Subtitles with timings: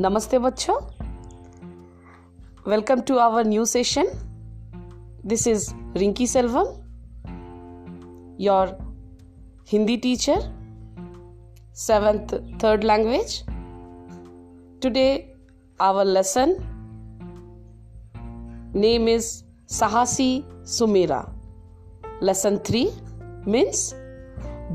[0.00, 0.74] नमस्ते बच्चों।
[2.68, 4.06] Welcome to our new session
[5.26, 6.66] this is Rinki Selvam
[8.40, 8.68] your
[9.72, 10.40] Hindi teacher
[11.86, 13.36] seventh third language
[14.82, 15.34] today
[15.80, 16.56] our lesson
[18.78, 19.32] name is
[19.74, 20.32] साहसी
[20.78, 21.22] Sumera
[22.22, 22.88] lesson three
[23.48, 23.90] means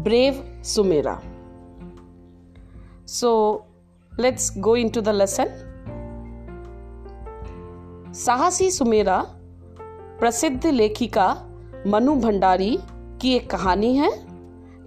[0.03, 1.19] brave Sumera
[3.07, 3.31] so
[4.19, 5.47] let's go into the lesson.
[8.13, 9.25] साहसी सुमेरा,
[10.19, 11.45] प्रसिद्ध लेखिका
[11.87, 12.77] मनु भंडारी
[13.21, 14.11] की एक कहानी है।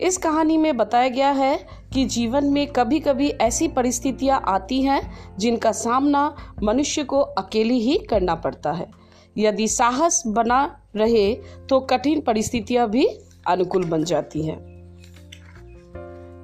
[0.01, 5.15] इस कहानी में बताया गया है कि जीवन में कभी कभी ऐसी परिस्थितियाँ आती हैं
[5.39, 8.91] जिनका सामना मनुष्य को अकेली ही करना पड़ता है।
[9.39, 11.35] यदि साहस बना रहे
[11.69, 13.07] तो कठिन परिस्थितियाँ भी
[13.47, 14.59] अनुकूल बन जाती हैं।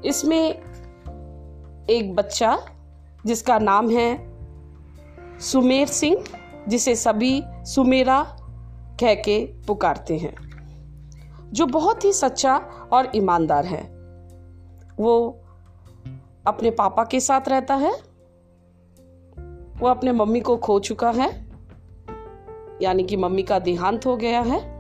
[0.05, 0.73] इसमें
[1.91, 2.59] एक बच्चा
[3.27, 4.33] जिसका नाम है
[5.41, 6.25] सुमेर सिंह,
[6.69, 8.37] जिसे सभी सुमेरा
[9.01, 10.53] कह के पुकारते हैं।
[11.53, 12.57] जो बहुत ही सच्चा
[12.93, 13.83] और ईमानदार है।
[14.97, 15.41] वो
[16.47, 17.93] अपने पापा के साथ रहता है।
[19.79, 21.53] वो अपने मम्मी को खो चुका है।
[22.83, 24.73] यानी कि मम्मी का देहांत हो गया है।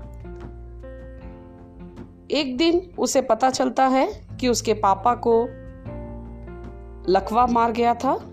[2.31, 5.48] एक दिन उसे पता चलता है कि उसके पापा को
[7.13, 8.29] लकवा मार गया था।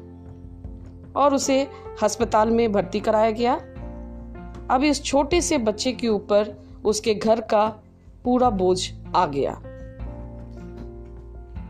[1.19, 1.67] और उसे
[2.03, 3.53] अस्पताल में भर्ती कराया गया।
[4.71, 7.67] अब इस छोटे से बच्चे के ऊपर उसके घर का
[8.23, 9.61] पूरा बोझ आ गया।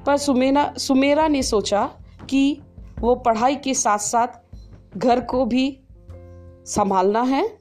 [0.05, 1.89] पर सुमेरा सुमेरा ने सोचा
[2.30, 2.61] कि
[3.00, 5.80] वो पढ़ाई के साथ साथ घर को भी
[6.66, 7.59] संभालना है,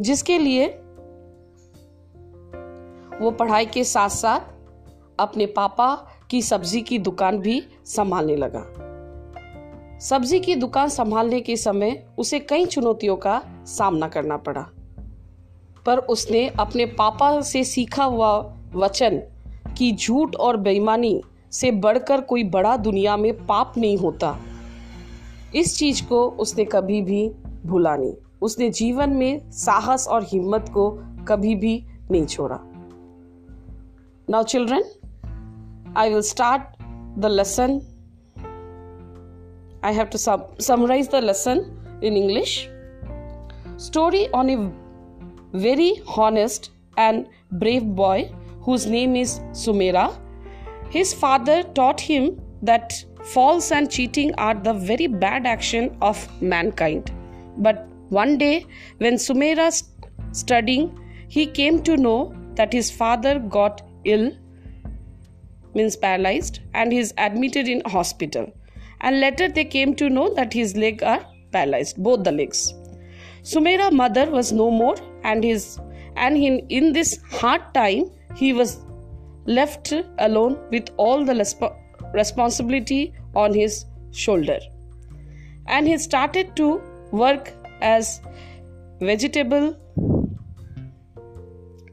[0.00, 0.66] जिसके लिए
[3.20, 4.40] वो पढ़ाई के साथ साथ
[5.18, 5.94] अपने पापा
[6.30, 8.83] की सब्ज़ी की दुकान भी संभालने लगा।
[10.04, 14.66] सब्ज़ी की दुकान संभालने के समय उसे कई चुनौतियों का सामना करना पड़ा।
[15.86, 19.22] पर उसने अपने पापा से सीखा हुआ वचन
[19.78, 21.22] कि झूठ और बेईमानी
[21.52, 24.38] से बढ़कर कोई बड़ा दुनिया में पाप नहीं होता।
[25.54, 27.30] इस चीज़ को उसने कभी भी
[27.66, 30.90] भूला नहीं। उसने जीवन में साहस और हिम्मत को
[31.28, 32.60] कभी भी नहीं छोड़ा।
[34.30, 34.84] Now children
[35.96, 36.62] I will start
[37.18, 37.80] the lesson.
[39.88, 41.58] I have to sum- summarize the lesson
[42.00, 42.68] in English.
[43.76, 44.56] Story on a
[45.64, 47.28] very honest and
[47.64, 50.06] brave boy whose name is Sumera.
[50.88, 57.12] His father taught him that false and cheating are the very bad action of mankind.
[57.58, 58.66] But one day,
[58.98, 64.30] when Sumera st- studying, he came to know that his father got ill
[65.74, 68.52] means paralyzed and he is admitted in hospital
[69.04, 71.22] and later they came to know that his legs are
[71.52, 72.60] paralyzed both the legs.
[73.50, 75.78] Sumera mother was no more and his
[76.16, 78.80] and in, in this hard time he was
[79.46, 81.34] left alone with all the
[82.14, 83.02] responsibility
[83.34, 84.58] on his shoulder.
[85.66, 88.20] And he started to work as
[89.00, 89.76] vegetable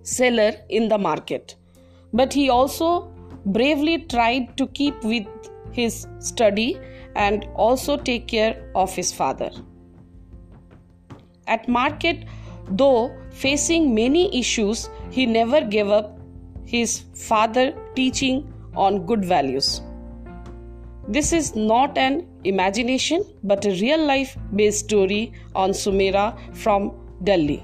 [0.04, 1.56] seller in the market.
[2.14, 3.12] But he also
[3.46, 5.28] bravely tried to keep with
[5.72, 6.80] his study
[7.16, 9.52] and also take care of his father.
[11.48, 12.26] At market,
[12.70, 16.18] though facing many issues, he never gave up
[16.66, 19.82] his father teaching on good values.
[21.08, 27.64] This is not an imagination but a real life based story on Sumera from Delhi,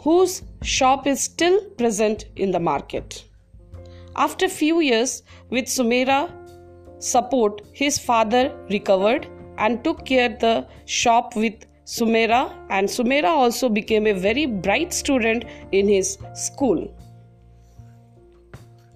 [0.00, 3.24] whose shop is still present in the market.
[4.16, 6.30] After few years with Sumera
[7.04, 9.28] support, his father recovered
[9.58, 15.44] and took care the shop with Sumera and Sumera also became a very bright student
[15.72, 16.88] in his school.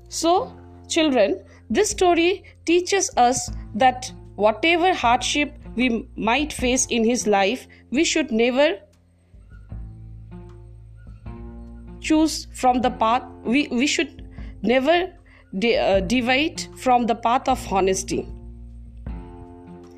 [0.08, 0.52] So,
[0.88, 8.04] children, this story teaches us that whatever hardship we might face in his life, we
[8.04, 8.78] should never
[12.00, 14.26] choose from the path we, we should
[14.62, 15.12] never
[15.52, 18.26] de- uh, deviate from the path of honesty.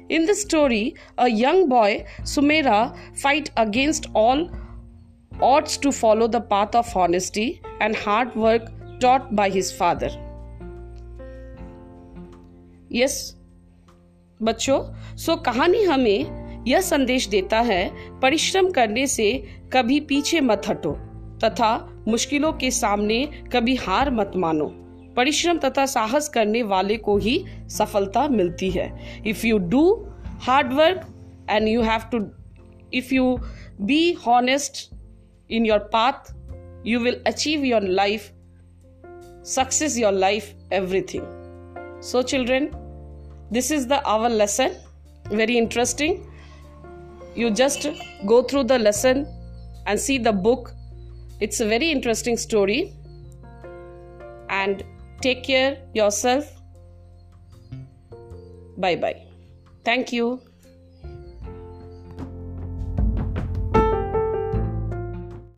[0.09, 4.51] In the story, a young boy, Sumera, fight against all
[5.41, 8.63] odds to follow the path of honesty and hard work
[9.01, 10.11] taught by his father.
[12.93, 13.37] Yes
[14.43, 14.79] बच्चों
[15.17, 20.93] सो कहानी हमें यह संदेश देता है परिश्रम करने से कभी पीछे मत हटो
[21.45, 24.67] तथा मुश्किलों के सामने कभी हार मत मानो
[25.21, 27.39] परिश्रम तथा साहस करने वाले को ही
[27.69, 28.91] सफलता मिलती है।
[29.27, 29.83] If you do
[30.43, 31.07] hard work
[31.51, 32.19] and you have to
[32.95, 33.37] if you
[33.81, 34.89] be honest
[35.51, 36.33] in your path
[36.87, 38.31] you will achieve your life
[39.47, 42.71] success your life everything so children
[43.53, 44.77] this is the our lesson
[45.33, 46.17] very interesting
[47.39, 47.89] you just
[48.25, 49.25] go through the lesson
[49.89, 50.71] and see the book
[51.43, 52.81] it's a very interesting story
[54.53, 54.83] and
[55.21, 56.45] take care yourself.
[58.77, 59.31] Bye bye
[59.85, 60.41] thank you